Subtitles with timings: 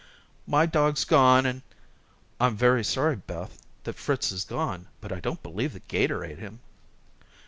[0.47, 1.61] "My dog's gone and"
[2.41, 6.39] "I'm very sorry, Beth, that Fritz is gone; but I don't believe the 'gator ate
[6.39, 6.59] him."